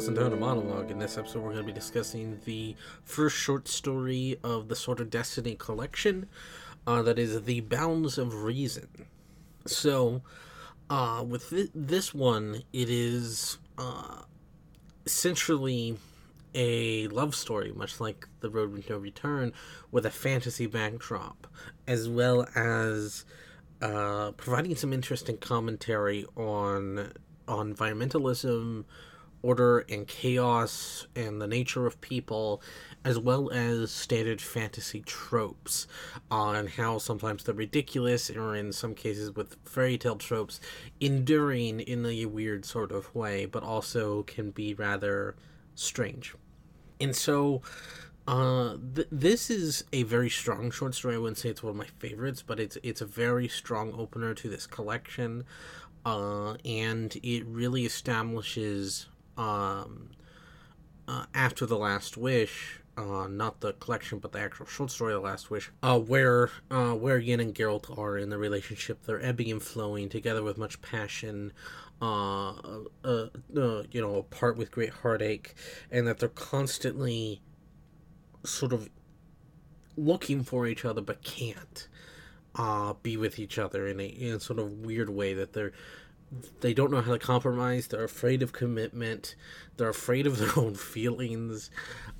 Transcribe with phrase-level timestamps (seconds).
[0.00, 0.90] to and Monologue.
[0.90, 2.74] In this episode, we're going to be discussing the
[3.04, 6.28] first short story of the Sword of Destiny collection.
[6.84, 8.88] Uh, that is The Bounds of Reason.
[9.66, 10.22] So,
[10.90, 14.22] uh, with th- this one, it is uh,
[15.06, 15.96] essentially
[16.56, 19.52] a love story, much like The Road with No Return,
[19.92, 21.46] with a fantasy backdrop,
[21.86, 23.24] as well as
[23.80, 27.12] uh, providing some interesting commentary on
[27.46, 28.84] on environmentalism,
[29.44, 32.62] order and chaos, and the nature of people,
[33.04, 35.86] as well as standard fantasy tropes
[36.30, 40.60] on how sometimes they're ridiculous, or in some cases with fairy tale tropes,
[40.98, 45.36] enduring in a weird sort of way, but also can be rather
[45.74, 46.34] strange.
[46.98, 47.60] And so,
[48.26, 51.16] uh, th- this is a very strong short story.
[51.16, 54.32] I wouldn't say it's one of my favorites, but it's it's a very strong opener
[54.34, 55.44] to this collection,
[56.06, 60.10] uh, and it really establishes um,
[61.08, 62.80] uh, after the Last Wish.
[62.96, 66.92] Uh, not the collection, but the actual short story, The Last Wish, uh, where uh,
[66.92, 69.02] where Yen and Geralt are in the relationship.
[69.02, 71.52] They're ebbing and flowing together with much passion,
[72.00, 75.56] uh, uh, uh, you know, apart with great heartache,
[75.90, 77.42] and that they're constantly
[78.44, 78.88] sort of
[79.96, 81.88] looking for each other but can't
[82.56, 85.72] uh, be with each other in a, in a sort of weird way that they're
[86.60, 89.34] they don't know how to compromise they're afraid of commitment
[89.76, 91.70] they're afraid of their own feelings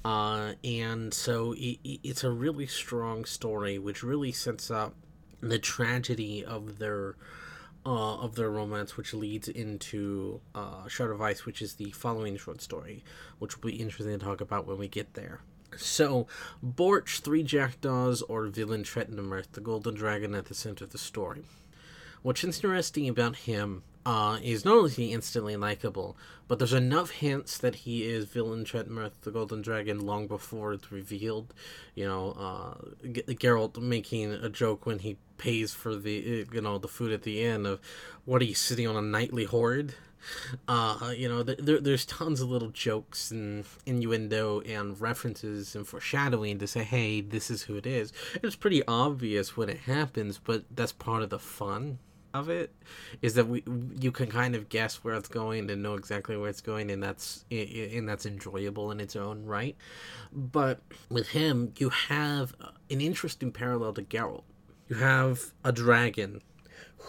[0.05, 4.95] uh, and so it, it's a really strong story which really sets up
[5.41, 7.17] the tragedy of their
[7.87, 12.37] uh, of their romance, which leads into uh, Shard of Ice, which is the following
[12.37, 13.05] short story,
[13.39, 15.41] which will be interesting to talk about when we get there.
[15.77, 16.27] So,
[16.65, 21.45] Borch, Three Jackdaws, or Villentretenmerth, the Golden Dragon at the center of the story.
[22.23, 26.17] What's interesting about him uh, is not only is he instantly likable,
[26.47, 31.55] but there's enough hints that he is Villentretenmerth, the Golden Dragon, long before it's revealed.
[31.95, 36.79] You know, uh, G- Geralt making a joke when he pays for the you know
[36.79, 37.81] the food at the end of
[38.25, 39.95] what are you sitting on a nightly hoard.
[40.67, 46.59] Uh, you know, there, there's tons of little jokes and innuendo and references and foreshadowing
[46.59, 48.11] to say, hey, this is who it is.
[48.43, 51.99] It's pretty obvious when it happens, but that's part of the fun
[52.35, 52.73] of it
[53.23, 53.63] is that we
[53.99, 57.03] you can kind of guess where it's going and know exactly where it's going and
[57.03, 59.77] that's and that's enjoyable in its own right.
[60.33, 62.55] But with him you have
[62.91, 64.43] an interesting parallel to Geralt.
[64.89, 66.43] You have a dragon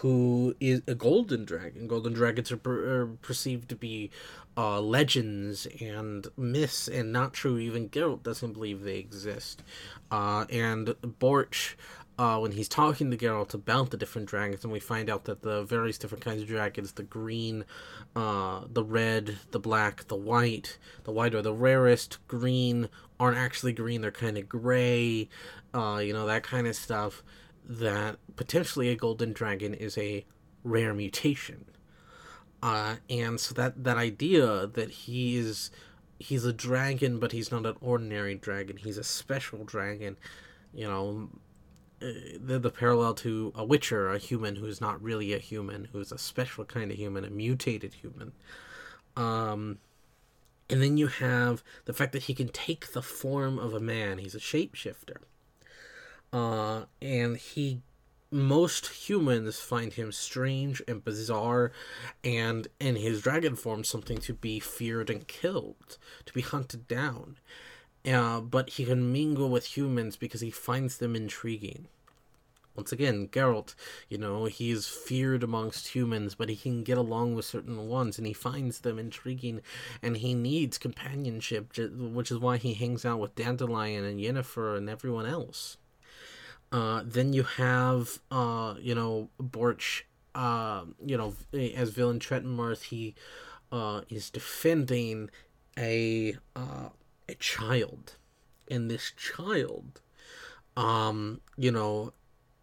[0.00, 1.88] who is a golden dragon.
[1.88, 4.10] Golden dragons are, per, are perceived to be
[4.56, 7.58] uh, legends and myths and not true.
[7.58, 9.62] Even Geralt doesn't believe they exist.
[10.10, 10.88] Uh, and
[11.18, 11.74] Borch
[12.18, 15.42] uh, when he's talking to Geralt about the different dragons, and we find out that
[15.42, 17.64] the various different kinds of dragons the green,
[18.14, 22.88] uh, the red, the black, the white, the white are the rarest, green
[23.20, 25.28] aren't actually green, they're kind of gray,
[25.74, 27.22] uh, you know, that kind of stuff.
[27.68, 30.24] That potentially a golden dragon is a
[30.62, 31.64] rare mutation.
[32.62, 35.70] Uh, and so that, that idea that he is
[36.18, 40.16] he's a dragon, but he's not an ordinary dragon, he's a special dragon,
[40.72, 41.28] you know,
[42.00, 46.18] the, the parallel to a witcher, a human who's not really a human, who's a
[46.18, 48.32] special kind of human, a mutated human.
[49.16, 49.78] Um,
[50.68, 54.18] and then you have the fact that he can take the form of a man.
[54.18, 55.18] He's a shapeshifter.
[56.32, 57.80] Uh, and he
[58.30, 61.70] most humans find him strange and bizarre
[62.24, 67.36] and in his dragon form something to be feared and killed to be hunted down
[68.06, 71.88] uh, but he can mingle with humans because he finds them intriguing.
[72.76, 73.74] Once again, Geralt,
[74.10, 78.18] you know, he is feared amongst humans, but he can get along with certain ones,
[78.18, 79.62] and he finds them intriguing,
[80.02, 84.90] and he needs companionship, which is why he hangs out with Dandelion and Yennefer and
[84.90, 85.78] everyone else.
[86.70, 90.02] Uh, then you have, uh, you know, Borch,
[90.34, 93.14] uh, you know, as Villentretenmerth, he
[93.72, 95.30] uh, is defending
[95.78, 96.88] a uh,
[97.28, 98.16] a child,
[98.68, 100.00] and this child,
[100.76, 102.12] um, you know,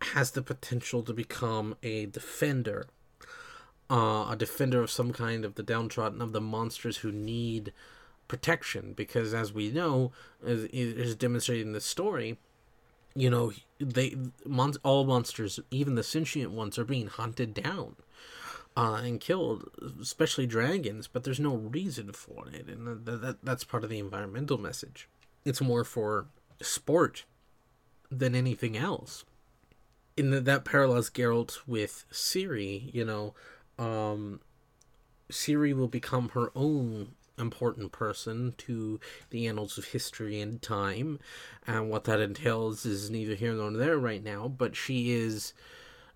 [0.01, 2.88] has the potential to become a defender,
[3.89, 7.74] uh, a defender of some kind of the downtrodden, of the monsters who need
[8.27, 8.94] protection.
[8.94, 10.12] Because as we know,
[10.45, 12.38] as is demonstrated in the story,
[13.16, 17.95] you know, they mon- all monsters, even the sentient ones, are being hunted down.
[18.75, 19.69] Uh, and killed,
[20.01, 23.99] especially dragons, but there's no reason for it, and that, that that's part of the
[23.99, 25.07] environmental message.
[25.45, 26.25] It's more for
[26.59, 27.25] sport
[28.09, 29.25] than anything else
[30.15, 33.33] in that parallels Geralt with Ciri, you know,
[33.79, 34.39] um,
[35.31, 38.99] Ciri will become her own important person to
[39.31, 41.19] the annals of history and time.
[41.65, 45.53] And what that entails is neither here nor there right now, but she is,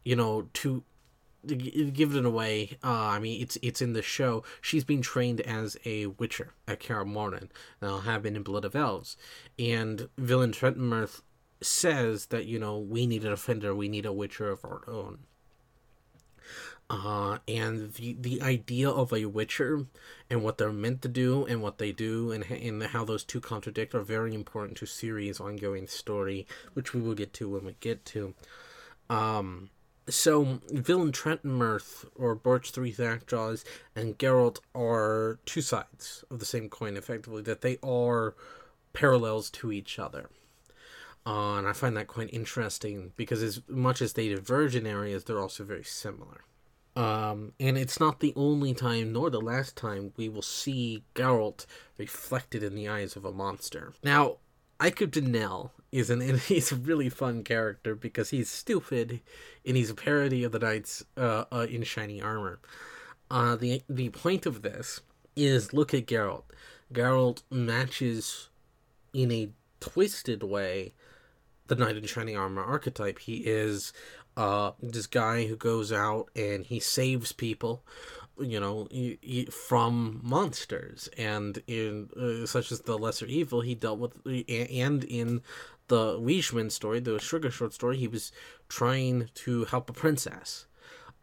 [0.03, 0.83] you know, to
[1.45, 2.77] give it away.
[2.83, 4.43] Uh, I mean, it's it's in the show.
[4.61, 7.49] She's being trained as a witcher at Morhen,
[7.81, 9.17] now have been in Blood of Elves,
[9.57, 11.21] and Villentretenmerth
[11.61, 15.19] says that you know we need a defender, we need a witcher of our own.
[16.89, 19.85] Uh, and the the idea of a witcher
[20.29, 23.41] and what they're meant to do and what they do and and how those two
[23.41, 27.75] contradict are very important to Ciri's ongoing story, which we will get to when we
[27.81, 28.33] get to.
[29.09, 29.69] Um,
[30.09, 33.65] so Villentretenmerth or Borch Three Jaws
[33.95, 38.35] and Geralt are two sides of the same coin, effectively that they are
[38.93, 40.29] parallels to each other.
[41.25, 45.25] Uh, and I find that quite interesting because as much as they diverge in areas,
[45.25, 46.45] they're also very similar.
[46.95, 51.65] Um, and it's not the only time, nor the last time, we will see Geralt
[51.97, 53.93] reflected in the eyes of a monster.
[54.03, 54.37] Now,
[54.79, 59.21] Eyck of Denesle is an he's a really fun character because he's stupid,
[59.65, 62.59] and he's a parody of the knights uh, uh, in shiny armor.
[63.29, 65.01] Uh, the the point of this
[65.35, 66.43] is look at Geralt.
[66.93, 68.49] Geralt matches
[69.13, 70.93] in a twisted way
[71.67, 73.19] the knight in shining armor archetype.
[73.19, 73.93] He is
[74.35, 77.83] uh, this guy who goes out and he saves people,
[78.39, 78.87] you know,
[79.51, 81.09] from monsters.
[81.17, 85.41] And in uh, such as the Lesser Evil, he dealt with, and in
[85.87, 88.31] the Leishman story, the Sugar Short story, he was
[88.69, 90.65] trying to help a princess.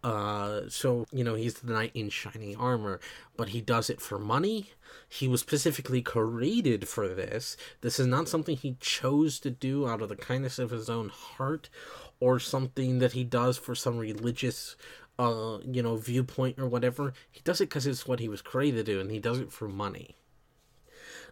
[0.03, 3.01] Uh, so you know he's the knight in shining armor,
[3.39, 4.71] but he does it for money.
[5.09, 7.57] He was specifically created for this.
[7.81, 11.09] This is not something he chose to do out of the kindness of his own
[11.09, 11.71] heart,
[12.21, 14.77] or something that he does for some religious,
[15.19, 17.13] uh, you know, viewpoint or whatever.
[17.31, 19.53] He does it because it's what he was created to do, and he does it
[19.53, 20.17] for money.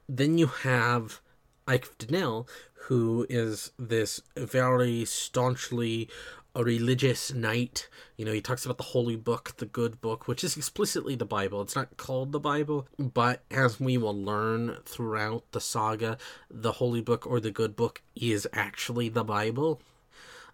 [0.08, 1.20] Then you have
[1.67, 2.49] Eyck of Denesle,
[2.87, 6.08] who is this very staunchly
[6.55, 7.88] a religious knight.
[8.17, 11.25] You know, he talks about the holy book, the good book, which is explicitly the
[11.25, 11.62] Bible.
[11.62, 16.19] It's not called the Bible, but as we will learn throughout the saga,
[16.50, 19.81] the holy book or the good book is actually the Bible.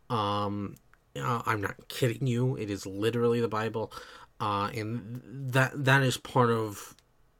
[0.08, 0.76] Um,
[1.18, 2.56] uh, I'm not kidding you.
[2.56, 3.92] It is literally the Bible,
[4.40, 6.94] uh, and that that is part of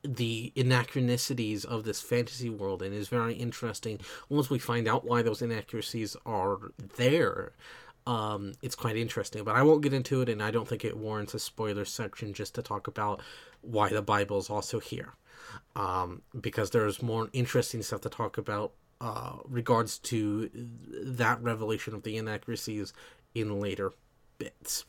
[0.05, 4.01] the inaccuracies of this fantasy world and is very interesting.
[4.29, 7.53] Once we find out why those inaccuracies are there
[8.09, 10.97] um, it's quite interesting, but I won't get into it, and I don't think it
[10.97, 13.21] warrants a spoiler section just to talk about
[13.61, 15.13] why the Bible is also here,
[15.77, 18.73] um, because there's more interesting stuff to talk about
[19.03, 22.95] uh, regards to that revelation of the inaccuracies
[23.35, 23.93] in later
[24.39, 24.85] bits.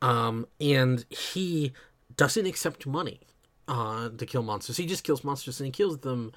[0.00, 1.72] Um, and he
[2.16, 3.20] doesn't accept money
[3.66, 4.76] uh, to kill monsters.
[4.76, 6.32] He just kills monsters and he kills them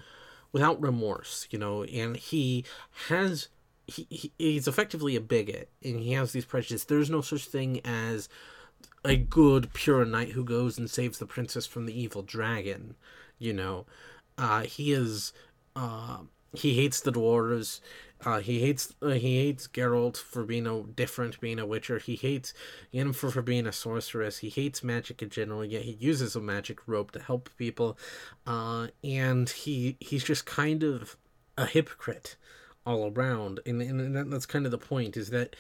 [0.51, 2.65] without remorse, you know, and he
[3.07, 3.47] has
[3.87, 6.85] he, he's effectively a bigot and he has these prejudices.
[6.85, 8.29] There's no such thing as
[9.03, 12.95] a good pure knight who goes and saves the princess from the evil dragon.
[13.39, 13.85] You know,
[14.37, 15.33] uh, he is
[15.75, 16.19] uh,
[16.53, 17.79] he hates the dwarves.
[18.23, 21.97] Uh, he hates uh, he hates Geralt for being a different, being a witcher.
[21.97, 22.53] He hates
[22.93, 24.39] Yennefer for being a sorceress.
[24.39, 25.65] He hates magic in general.
[25.65, 27.97] Yet he uses a magic rope to help people,
[28.45, 31.17] uh, and he he's just kind of
[31.57, 32.35] a hypocrite
[32.85, 33.59] all around.
[33.65, 35.55] And, and that's kind of the point is that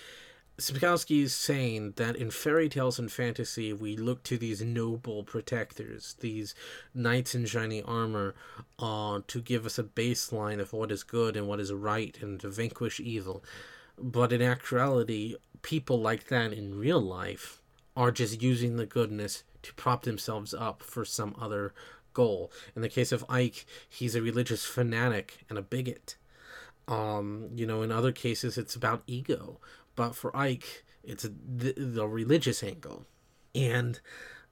[0.61, 6.15] Sapkowski is saying that in fairy tales and fantasy, we look to these noble protectors,
[6.19, 6.53] these
[6.93, 8.35] knights in shiny armor,
[8.77, 12.39] uh, to give us a baseline of what is good and what is right and
[12.41, 13.43] to vanquish evil.
[13.97, 17.59] But in actuality, people like that in real life
[17.97, 21.73] are just using the goodness to prop themselves up for some other
[22.13, 22.51] goal.
[22.75, 26.17] In the case of Eyck, he's a religious fanatic and a bigot.
[26.87, 29.59] Um, you know, in other cases, it's about ego,
[29.95, 33.05] but for Eyck, it's the, the religious angle.
[33.55, 33.99] And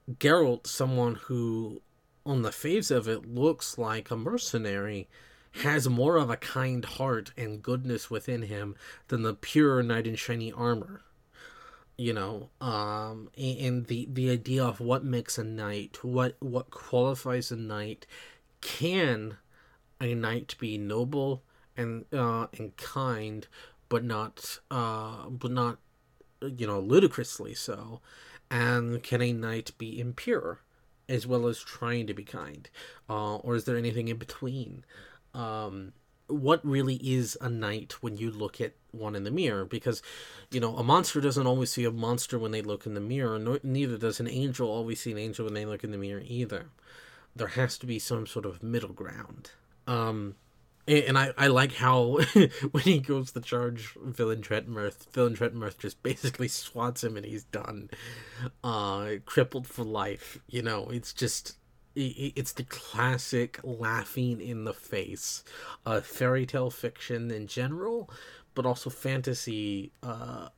[0.10, 1.82] Geralt, someone who,
[2.26, 5.08] on the face of it, looks like a mercenary,
[5.64, 8.76] has more of a kind heart and goodness within him
[9.08, 11.02] than the pure knight in shiny armor.
[11.98, 17.52] You know, um, and the the idea of what makes a knight, what what qualifies
[17.52, 18.06] a knight,
[18.62, 19.36] can
[20.00, 21.44] a knight be noble
[21.80, 23.48] and uh, and kind,
[23.88, 25.78] but not uh, but not
[26.42, 28.02] you know ludicrously so.
[28.52, 30.62] And can a knight be impure
[31.08, 32.70] as well as trying to be kind,
[33.10, 34.86] uh, or is there anything in between?
[35.34, 35.94] Um,
[36.28, 40.02] what really is a knight when you look at one in the mirror because
[40.52, 43.40] you know a monster doesn't always see a monster when they look in the mirror
[43.40, 46.22] nor, neither does an angel always see an angel when they look in the mirror
[46.26, 46.68] either
[47.36, 49.52] there has to be some sort of middle ground.
[49.88, 50.36] Um,
[50.90, 52.18] and I, I like how
[52.72, 57.90] when he goes to charge Villentretenmerth, villain Trettenmirth just basically swats him and he's done,
[58.64, 60.40] uh, crippled for life.
[60.48, 61.58] You know, it's just
[61.96, 65.44] it's the classic laughing in the face,
[65.86, 68.10] uh, fairy tale fiction in general,
[68.56, 70.50] but also fantasy uh,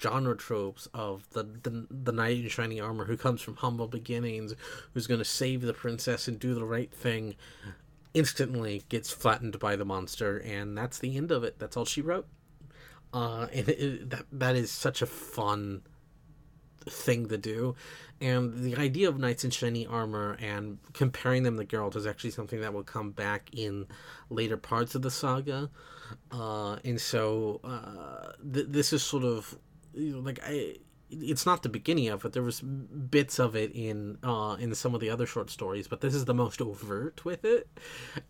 [0.00, 4.54] genre tropes of the, the the knight in shining armor who comes from humble beginnings,
[4.92, 7.34] who's going to save the princess and do the right thing,
[8.14, 11.58] instantly gets flattened by the monster, and that's the end of it.
[11.58, 12.26] That's all she wrote.
[13.12, 15.82] Uh, and it, it, that that is such a fun
[16.88, 17.74] thing to do.
[18.20, 22.30] And the idea of knights in shiny armor and comparing them to Geralt is actually
[22.30, 23.86] something that will come back in
[24.30, 25.70] later parts of the saga.
[26.30, 29.58] Uh, and so uh, th- this is sort of
[29.94, 30.76] you know, like I.
[31.20, 32.32] It's not the beginning of it.
[32.32, 36.00] There was bits of it in uh, in some of the other short stories, but
[36.00, 37.68] this is the most overt with it,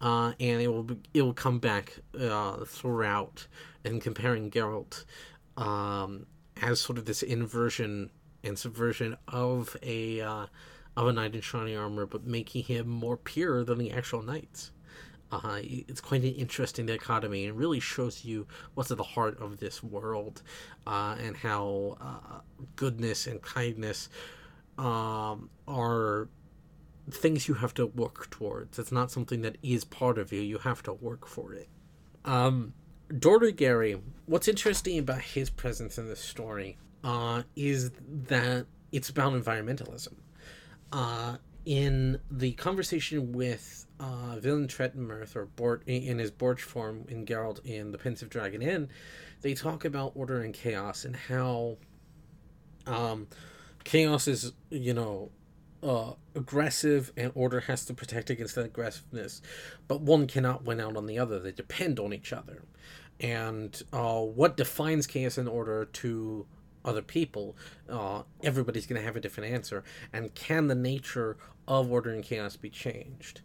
[0.01, 3.47] uh, and it will be, it will come back uh, throughout.
[3.87, 5.05] And comparing Geralt
[5.59, 6.27] um,
[6.63, 8.11] as sort of this inversion
[8.43, 10.47] and subversion of a uh,
[10.97, 14.71] of a knight in shining armor, but making him more pure than the actual knights.
[15.43, 19.59] Uh, it's quite an interesting dichotomy and really shows you what's at the heart of
[19.59, 20.43] this world
[20.87, 22.41] uh, and how uh,
[22.77, 24.09] goodness and kindness
[24.79, 26.29] um, are
[27.11, 28.79] things you have to work towards.
[28.79, 31.69] It's not something that is part of you, you have to work for it.
[32.25, 32.75] Um,
[33.57, 37.91] Gary, what's interesting about his presence in this story uh, is
[38.29, 40.15] that it's about environmentalism.
[40.93, 47.65] Uh, in the conversation with uh, Villentretenmerth, or Borch, in his Borch form in Geralt
[47.65, 48.89] in The Pensive Dragon Inn,
[49.43, 51.77] they talk about order and chaos and how
[52.87, 53.29] um,
[53.85, 55.31] chaos is, you know,
[55.83, 59.43] uh, aggressive and order has to protect against that aggressiveness,
[59.87, 61.39] but one cannot win out on the other.
[61.39, 62.63] They depend on each other.
[63.21, 66.47] And uh, what defines chaos and order to
[66.85, 67.57] other people,
[67.89, 69.83] uh, everybody's going to have a different answer.
[70.13, 71.37] And can the nature
[71.67, 73.41] of order and chaos be changed?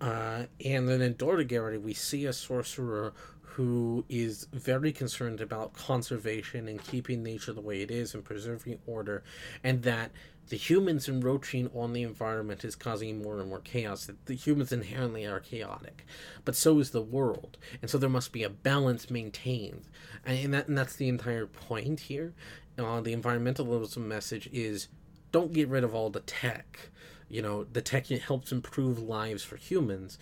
[0.00, 3.12] Uh, and then in Dorregaray, we see a sorcerer
[3.42, 8.78] who is very concerned about conservation and keeping nature the way it is and preserving
[8.86, 9.22] order,
[9.62, 10.10] and that
[10.48, 14.10] the humans encroaching on the environment is causing more and more chaos.
[14.26, 16.04] The humans inherently are chaotic,
[16.44, 19.84] but so is the world, and so there must be a balance maintained,
[20.26, 22.34] and, that, and that's the entire point here
[22.78, 24.88] uh, the environmentalism message is
[25.30, 26.90] don't get rid of all the tech.
[27.28, 30.18] You know, the tech helps improve lives for humans,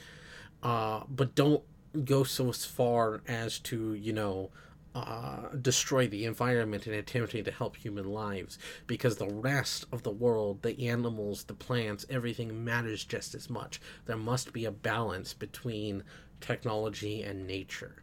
[0.62, 1.62] uh, but don't
[2.04, 4.50] go so far as to, you know,
[4.94, 10.10] uh, destroy the environment in attempting to help human lives because the rest of the
[10.10, 13.80] world, the animals, the plants, everything matters just as much.
[14.06, 16.02] There must be a balance between
[16.40, 18.02] technology and nature.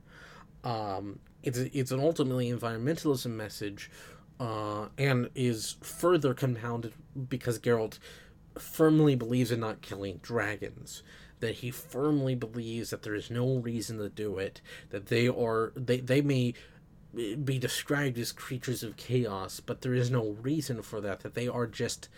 [0.63, 3.91] Um, it's, it's an ultimately environmentalism message
[4.39, 6.93] uh, and is further compounded
[7.27, 7.99] because Geralt
[8.57, 11.03] firmly believes in not killing dragons.
[11.39, 14.59] That he firmly believes that there is no reason to do it.
[14.89, 16.55] That they are they they may
[17.43, 21.21] be described as creatures of chaos, but there is no reason for that.
[21.21, 22.09] That they are just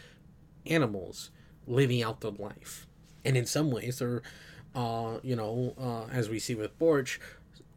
[0.65, 1.31] animals
[1.65, 2.87] living out their life,
[3.23, 4.21] and in some ways they're,
[4.75, 7.19] uh, you know, uh, as we see with Borch,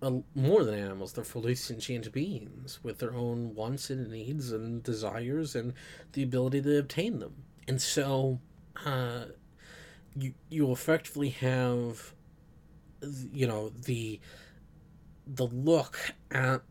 [0.03, 1.13] uh, more than animals.
[1.13, 5.75] They're fully sentient beings with their own wants and needs and desires and
[6.13, 7.45] the ability to obtain them.
[7.69, 8.41] And so,
[8.85, 9.27] uh,
[10.17, 12.15] you you effectively have,
[13.33, 14.21] you know, the
[15.27, 15.99] the look
[16.31, 16.63] at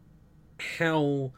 [0.78, 1.32] how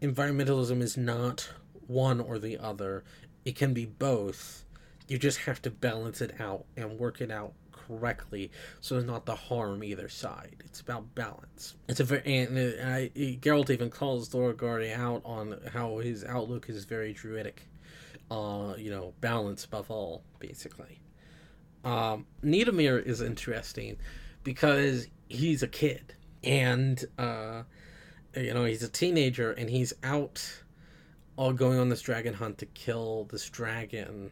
[0.00, 1.52] environmentalism is not
[1.86, 3.04] one or the other.
[3.44, 4.64] It can be both.
[5.08, 8.50] You just have to balance it out and work it out correctly
[8.80, 10.56] so as not to harm either side.
[10.64, 11.74] It's about balance.
[11.88, 16.84] It's a very and I, Geralt even calls Dorregaray out on how his outlook is
[16.84, 17.68] very druidic.
[18.30, 21.02] Uh, you know, balance above all, basically.
[21.84, 23.98] Um, Niedamir is interesting
[24.42, 27.62] because he's a kid and uh,
[28.36, 30.62] you know he's a teenager and he's out
[31.36, 34.30] all going on this dragon hunt to kill this dragon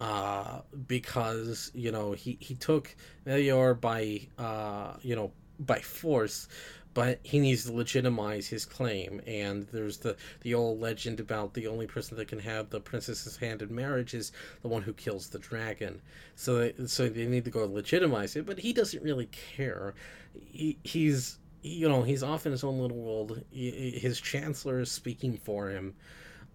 [0.00, 2.94] uh, because you know he he took
[3.26, 6.48] Malleore by uh, you know by force,
[6.92, 9.22] but he needs to legitimize his claim.
[9.26, 13.36] And there's the the old legend about the only person that can have the princess's
[13.38, 14.32] hand in marriage is
[14.62, 16.02] the one who kills the dragon.
[16.34, 19.94] So they, so they need to go legitimize it, but he doesn't really care.
[20.38, 23.42] He, he's you know he's off in his own little world.
[23.50, 25.94] His chancellor is speaking for him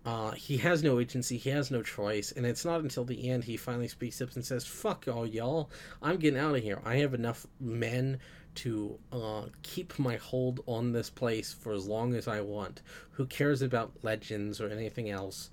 [0.03, 3.43] uh, he has no agency, he has no choice, and it's not until the end
[3.43, 5.69] he finally speaks up and says, Fuck all y'all,
[6.01, 6.81] I'm getting out of here.
[6.83, 8.19] I have enough men
[8.55, 12.81] to uh, keep my hold on this place for as long as I want.
[13.11, 15.51] Who cares about legends or anything else?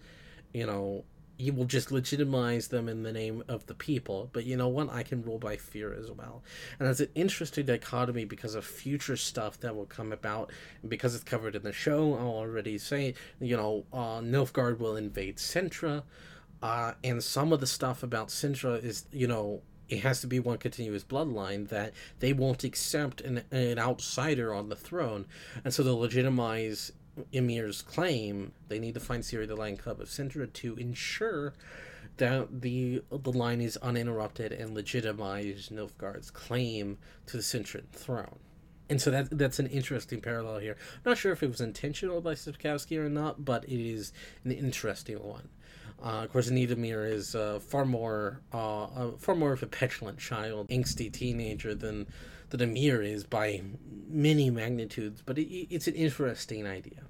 [0.55, 1.05] You know,
[1.38, 4.28] you will just legitimize them in the name of the people.
[4.33, 4.90] But you know what?
[4.90, 6.42] I can rule by fear as well.
[6.78, 10.50] And that's an interesting dichotomy because of future stuff that will come about.
[10.83, 14.97] And because it's covered in the show, I'll already say, you know, uh, Nilfgaard will
[14.97, 16.02] invade Cintra.
[16.61, 20.38] Uh, and some of the stuff about Cintra is, you know, it has to be
[20.40, 25.26] one continuous bloodline that they won't accept an, an outsider on the throne.
[25.64, 26.92] And so they'll legitimize
[27.33, 31.55] Emhyr's claim, they need to find Ciri the Lion Cub of Cintra to ensure
[32.19, 38.39] that the the line is uninterrupted and legitimize Nilfgaard's claim to the Cintran throne.
[38.91, 40.77] And so that that's an interesting parallel here.
[41.05, 44.13] Not sure if it was intentional by Sapkowski or not, but it is
[44.45, 45.49] an interesting one.
[46.02, 50.19] Uh, of course, Niedamir is uh, far more uh, uh, far more of a petulant
[50.19, 52.07] child, angsty teenager than
[52.50, 53.62] that Emhyr is by
[54.09, 57.02] many magnitudes, but it, it's an interesting idea.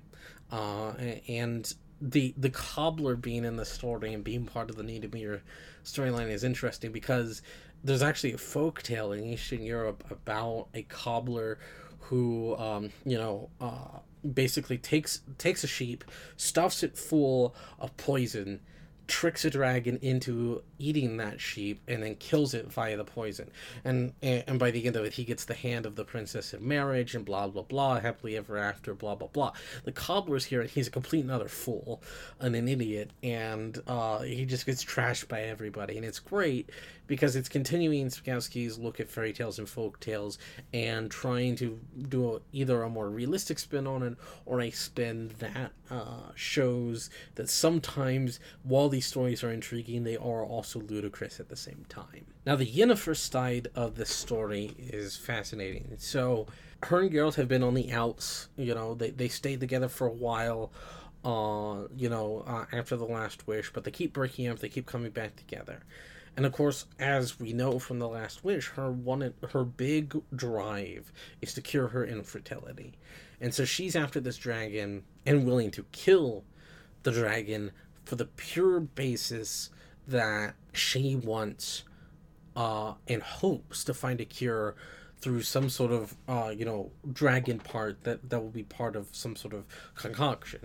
[0.51, 0.93] Uh,
[1.29, 5.41] and the the cobbler being in the story and being part of the Niedamir
[5.85, 7.43] storyline is interesting because
[7.85, 11.59] there's actually a folk tale in Eastern Europe about a cobbler
[12.01, 13.99] who, um, you know, uh,
[14.33, 16.05] basically takes takes a sheep,
[16.37, 18.61] stuffs it full of poison,
[19.09, 23.51] tricks a dragon into eating that sheep and then kills it via the poison.
[23.85, 26.67] And and by the end of it, he gets the hand of the princess in
[26.67, 29.53] marriage and blah blah blah, happily ever after, blah blah blah.
[29.85, 32.03] The cobbler's here, and he's a complete another fool,
[32.39, 36.71] and an idiot, and uh, he just gets trashed by everybody, and it's great
[37.09, 40.39] because it's continuing Sapkowski's look at fairy tales and folk tales
[40.73, 44.15] and trying to do a, either a more realistic spin on it
[44.47, 50.45] or a spin that uh, shows that sometimes while these stories are intriguing, they are
[50.45, 52.27] also ludicrous at the same time.
[52.47, 55.95] Now, the Yennefer side of this story is fascinating.
[55.99, 56.47] So,
[56.85, 58.49] her and Geralt have been on the outs.
[58.57, 60.71] You know, they, they stayed together for a while.
[61.25, 64.61] Uh, you know, uh, after the last wish, but they keep breaking up.
[64.61, 65.83] They keep coming back together.
[66.37, 71.13] And of course, as we know from the Last Wish, her one her big drive
[71.41, 72.95] is to cure her infertility,
[73.41, 76.45] and so she's after this dragon and willing to kill
[77.03, 77.73] the dragon
[78.05, 79.71] for the pure basis
[80.07, 81.85] that she wants
[82.57, 84.75] uh, and hopes to find a cure
[85.21, 89.09] through some sort of uh, you know dragon part that that will be part of
[89.13, 89.65] some sort of
[89.95, 90.61] concoction.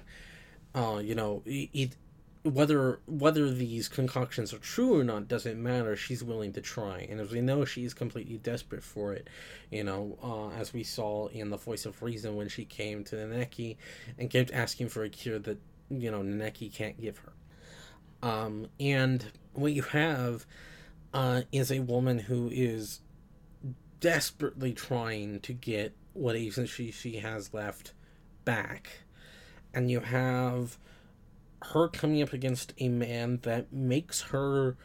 [0.75, 1.95] Uh, you know, it,
[2.43, 5.95] whether whether these concoctions are true or not doesn't matter.
[5.95, 9.29] She's willing to try, and as we know, she's completely desperate for it.
[9.71, 13.15] You know, uh, as we saw in the Voice of Reason when she came to
[13.15, 13.77] Nenneke
[14.17, 15.57] and kept asking for a cure that
[15.89, 17.33] you know Nenneke can't give her.
[18.21, 20.45] Um, and what you have
[21.13, 22.99] uh, is a woman who is
[24.01, 27.93] desperately trying to get what agency she has left
[28.43, 28.89] back,
[29.73, 30.77] and you have
[31.71, 34.75] her coming up against a man that makes her,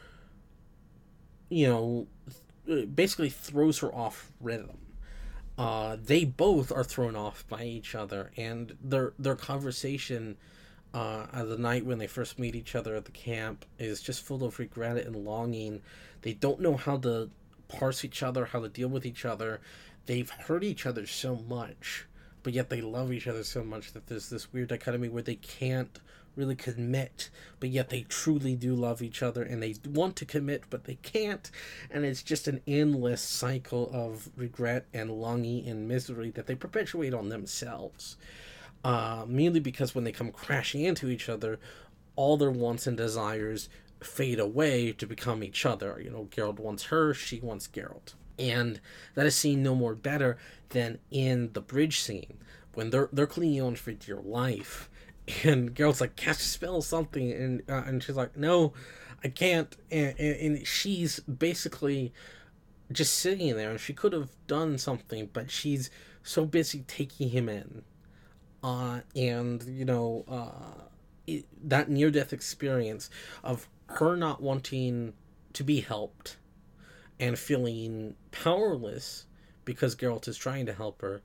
[1.48, 2.06] you know,
[2.86, 4.78] basically throws her off rhythm.
[5.56, 10.36] Uh, they both are thrown off by each other, and their their conversation
[10.94, 14.44] uh, the night when they first meet each other at the camp is just full
[14.44, 15.82] of regret and longing.
[16.22, 17.30] They don't know how to
[17.68, 19.60] parse each other, how to deal with each other.
[20.06, 22.06] They've hurt each other so much,
[22.42, 25.36] but yet they love each other so much that there's this weird dichotomy where they
[25.36, 26.00] can't
[26.38, 30.62] really commit, but yet they truly do love each other and they want to commit,
[30.70, 31.50] but they can't.
[31.90, 37.12] And it's just an endless cycle of regret and longing and misery that they perpetuate
[37.12, 38.16] on themselves.
[38.84, 41.58] Uh, merely because when they come crashing into each other,
[42.14, 43.68] all their wants and desires
[44.00, 46.00] fade away to become each other.
[46.02, 48.14] You know, Geralt wants her, she wants Geralt.
[48.38, 48.80] And
[49.14, 50.38] that is seen no more better
[50.70, 52.38] than in the bridge scene
[52.78, 54.88] when they're they're clinging on for dear life
[55.42, 58.72] and Geralt's like cast a spell something and uh, and she's like no
[59.24, 62.12] i can't and, and, and, she's basically
[62.92, 65.90] just sitting there and she could have done something but she's
[66.22, 67.82] so busy taking him in
[68.62, 70.82] uh and you know uh
[71.26, 73.10] it, that near death experience
[73.42, 75.14] of her not wanting
[75.52, 76.36] to be helped
[77.20, 79.26] and feeling powerless
[79.64, 81.22] because Geralt is trying to help her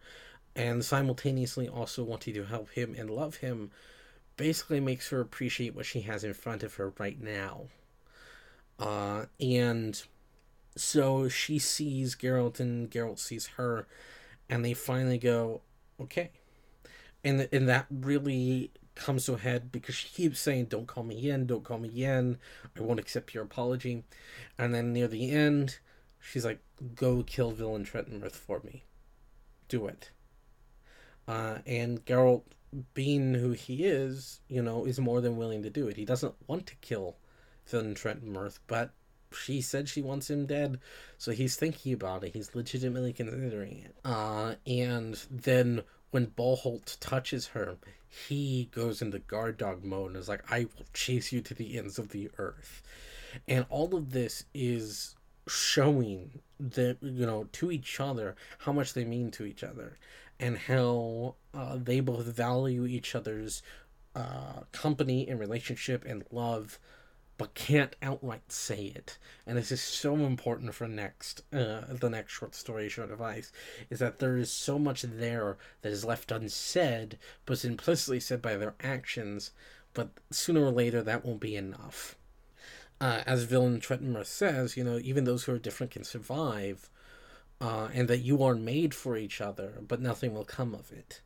[0.55, 3.71] and simultaneously also wanting to help him and love him
[4.37, 7.67] basically makes her appreciate what she has in front of her right now.
[8.79, 10.03] Uh, and
[10.75, 13.87] so she sees Geralt and Geralt sees her,
[14.49, 15.61] and they finally go,
[15.99, 16.31] okay.
[17.23, 21.15] And, and that really comes to a head because she keeps saying, Don't call me
[21.15, 22.37] Yen, don't call me Yen,
[22.77, 24.03] I won't accept your apology.
[24.57, 25.79] And then near the end,
[26.23, 26.59] she's like,
[26.95, 28.83] Go kill Villentretenmerth for me.
[29.67, 30.11] Do it.
[31.27, 32.43] Uh, and Geralt,
[32.93, 35.95] being who he is, you know, is more than willing to do it.
[35.95, 37.17] He doesn't want to kill
[37.69, 38.91] Villentretenmerth, but
[39.33, 40.79] she said she wants him dead,
[41.17, 42.33] so he's thinking about it.
[42.33, 43.95] He's legitimately considering it.
[44.03, 47.77] Uh, and then when Boholt touches her,
[48.27, 51.77] he goes into guard dog mode and is like, I will chase you to the
[51.77, 52.83] ends of the earth.
[53.47, 55.15] And all of this is
[55.47, 59.97] showing that, you know, to each other how much they mean to each other
[60.39, 63.61] and how uh, they both value each other's
[64.15, 66.79] uh, company and relationship and love
[67.37, 69.17] but can't outright say it.
[69.45, 73.51] And this is so important for next uh, the next short story Shard of Ice
[73.89, 78.41] is that there is so much there that is left unsaid, but is implicitly said
[78.41, 79.51] by their actions.
[79.93, 82.15] But sooner or later, that won't be enough.
[83.03, 86.89] Uh, as Villentretenmerth says, you know, even those who are different can survive,
[87.59, 91.19] uh, and that you are made for each other, but nothing will come of it.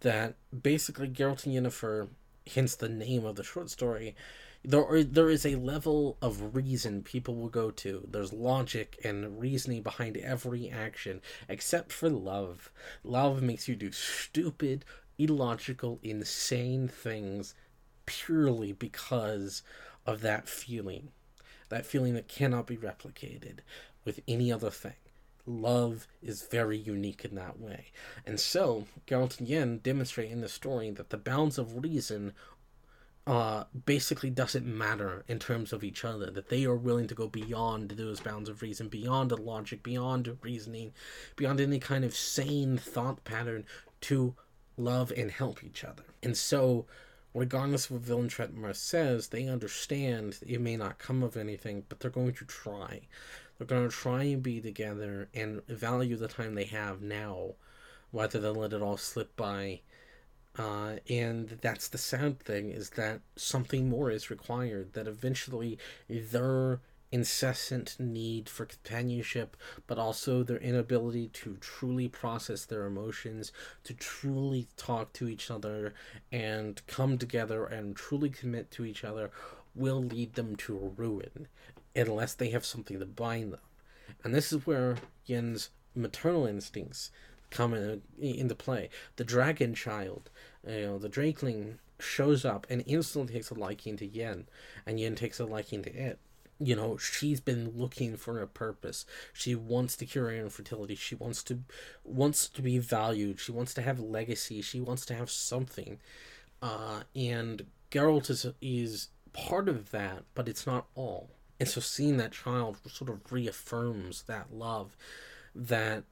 [0.00, 2.08] That basically Geralt and Yennefer,
[2.52, 4.16] hence the name of the short story,
[4.64, 8.04] there are, there is a level of reason people will go to.
[8.10, 12.72] There's logic and reasoning behind every action, except for love.
[13.04, 14.84] Love makes you do stupid,
[15.18, 17.54] illogical, insane things
[18.06, 19.62] purely because
[20.06, 21.08] of that feeling.
[21.68, 23.60] That feeling that cannot be replicated
[24.04, 24.92] with any other thing.
[25.46, 27.86] Love is very unique in that way.
[28.24, 32.32] And so, Geralt and Yen demonstrate in the story that the bounds of reason
[33.26, 36.30] uh, basically doesn't matter in terms of each other.
[36.30, 40.36] That they are willing to go beyond those bounds of reason, beyond the logic, beyond
[40.42, 40.92] reasoning,
[41.36, 43.64] beyond any kind of sane thought pattern
[44.02, 44.34] to
[44.76, 46.04] love and help each other.
[46.22, 46.86] And so,
[47.34, 52.10] regardless of what Villentretenmerth says, they understand it may not come of anything, but they're
[52.10, 53.02] going to try.
[53.58, 57.54] They're going to try and be together and value the time they have now
[58.12, 59.80] rather than let it all slip by
[60.58, 64.92] uh, and that's the sad thing is that something more is required.
[64.92, 66.80] That eventually their
[67.12, 73.52] incessant need for companionship, but also their inability to truly process their emotions,
[73.84, 75.94] to truly talk to each other,
[76.32, 79.30] and come together and truly commit to each other,
[79.74, 81.46] will lead them to ruin
[81.94, 83.60] unless they have something to bind them.
[84.24, 84.96] And this is where
[85.26, 87.10] Yen's maternal instincts
[87.50, 88.88] come in, into play.
[89.16, 90.30] The dragon child,
[90.66, 94.46] you know, the Drakeling shows up and instantly takes a liking to Yen,
[94.86, 96.18] and Yen takes a liking to it.
[96.58, 99.04] You know, she's been looking for a purpose.
[99.32, 100.94] She wants to cure infertility.
[100.94, 101.60] She wants to
[102.04, 103.40] wants to be valued.
[103.40, 104.62] She wants to have legacy.
[104.62, 105.98] She wants to have something.
[106.60, 111.30] Uh, and Geralt is is part of that, but it's not all.
[111.58, 114.96] And so seeing that child sort of reaffirms that love
[115.54, 116.04] that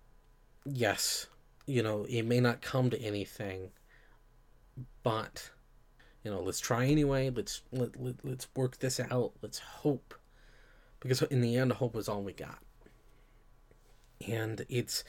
[0.65, 1.27] yes,
[1.67, 3.71] you know, it may not come to anything,
[5.03, 5.51] but
[6.25, 7.31] you know, let's try anyway.
[7.31, 9.33] Let's let, let let's work this out.
[9.43, 10.15] Let's hope,
[11.01, 12.59] because in the end, hope is all we got.
[14.27, 15.03] And it's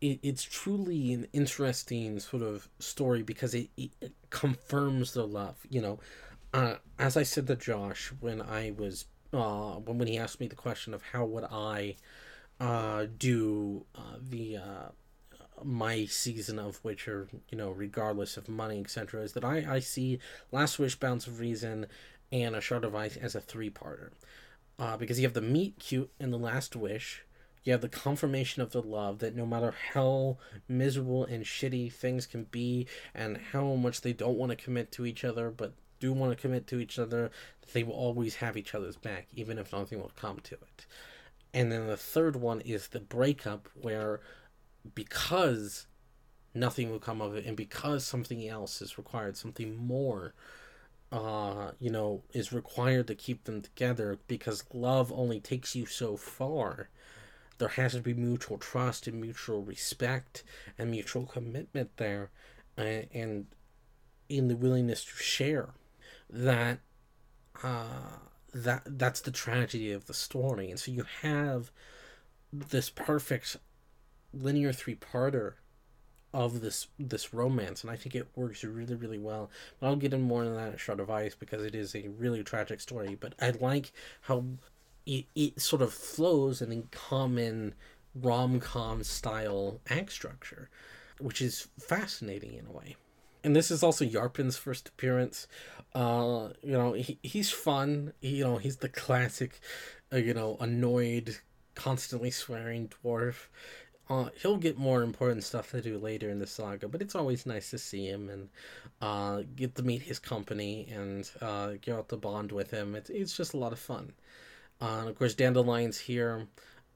[0.00, 3.92] it, it's truly an interesting sort of story because it, it,
[4.30, 5.56] confirms the love.
[5.70, 6.00] You know,
[6.52, 10.48] uh, as I said to Josh when I was uh, when when he asked me
[10.48, 11.96] the question of how would I
[12.60, 14.88] uh, do uh, the uh,
[15.64, 20.18] my season of Witcher, you know, regardless of money, etc., is that I, I see
[20.50, 21.86] Last Wish, Bounds of Reason,
[22.30, 24.10] and A Shard of Ice as a three parter.
[24.78, 27.24] Uh, because you have the meet cute in The Last Wish,
[27.62, 32.26] you have the confirmation of the love that no matter how miserable and shitty things
[32.26, 36.12] can be, and how much they don't want to commit to each other, but do
[36.12, 37.30] want to commit to each other,
[37.72, 40.86] they will always have each other's back, even if nothing will come to it.
[41.54, 44.20] And then the third one is the breakup, where
[44.94, 45.86] because
[46.54, 50.34] nothing will come of it and because something else is required something more
[51.12, 56.16] uh you know is required to keep them together because love only takes you so
[56.16, 56.88] far.
[57.58, 60.42] There has to be mutual trust and mutual respect
[60.78, 62.30] and mutual commitment there
[62.76, 63.46] and, and
[64.28, 65.70] in the willingness to share
[66.30, 66.80] that
[67.62, 68.18] uh
[68.54, 70.70] that that's the tragedy of the story.
[70.70, 71.70] And so you have
[72.52, 73.56] this perfect
[74.32, 75.54] linear three parter
[76.34, 79.50] of this this romance, and I think it works really really well.
[79.80, 82.42] But I'll get in more on that Shard of Ice because it is a really
[82.42, 83.16] tragic story.
[83.20, 83.92] But I like
[84.22, 84.44] how
[85.06, 87.74] it, it sort of flows in a common
[88.14, 90.68] rom com style act structure,
[91.18, 92.96] which is fascinating in a way.
[93.44, 95.46] and this is also Yarpen's first appearance.
[95.94, 98.12] Uh, you know, he, he's fun.
[98.20, 99.60] He, you know, he's the classic,
[100.12, 101.38] uh, you know, annoyed,
[101.74, 103.48] constantly swearing dwarf.
[104.10, 107.46] Uh, he'll get more important stuff to do later in the saga, but it's always
[107.46, 108.48] nice to see him and
[109.00, 112.94] uh, get to meet his company and uh, get out to bond with him.
[112.94, 114.12] It's, it's just a lot of fun.
[114.80, 116.48] Uh, of course, Dandelion's here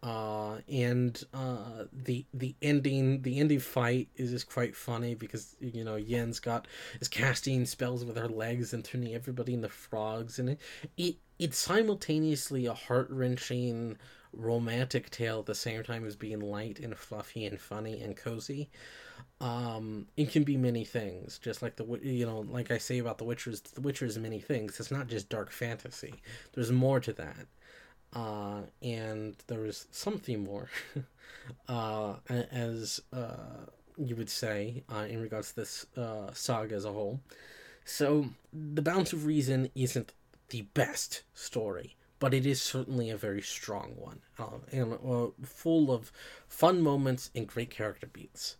[0.02, 5.82] uh, and uh, the the ending the ending fight is just quite funny because you
[5.82, 6.68] know Yen's got
[7.00, 10.60] is casting spells with her legs and turning everybody into frogs and it,
[10.96, 13.96] it it's simultaneously a heart wrenching
[14.36, 18.68] romantic tale at the same time as being light and fluffy and funny and cozy.
[19.40, 23.18] Um, it can be many things, just like the you know, like I say about
[23.18, 23.62] the Witchers.
[23.62, 24.78] The Witcher's many things.
[24.78, 26.14] It's not just dark fantasy.
[26.52, 27.46] There's more to that
[28.16, 30.70] uh, and there is something more,
[31.68, 33.66] uh, as uh,
[33.98, 37.20] you would say, uh, in regards to this uh, saga as a whole.
[37.84, 40.12] So, The Bounds of Reason isn't
[40.48, 45.90] the best story, but it is certainly a very strong one, uh, and uh, full
[45.90, 46.12] of
[46.48, 48.56] fun moments and great character beats.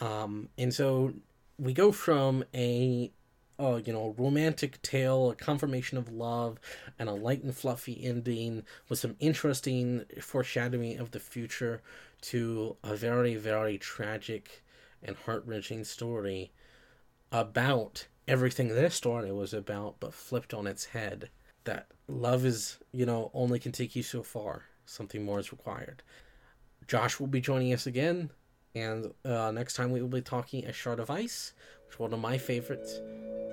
[0.00, 1.14] Um, and so
[1.58, 3.12] we go from a
[3.58, 6.58] uh, you know, romantic tale, a confirmation of love,
[6.98, 11.80] and a light and fluffy ending with some interesting foreshadowing of the future
[12.20, 14.64] to a very, very tragic
[15.02, 16.50] and heart wrenching story
[17.30, 21.28] about everything this story was about, but flipped on its head.
[21.64, 24.62] That love is, you know, only can take you so far.
[24.86, 26.02] Something more is required.
[26.86, 28.30] Josh will be joining us again,
[28.74, 31.54] and uh, next time we will be talking A Shard of Ice,
[31.86, 33.00] which is one of my favorites.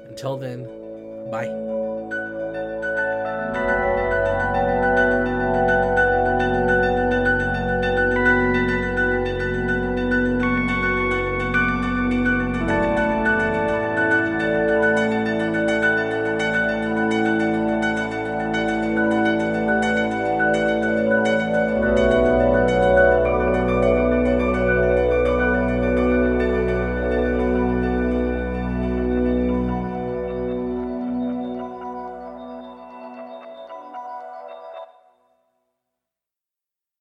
[0.07, 0.65] Until then,
[1.31, 1.80] bye.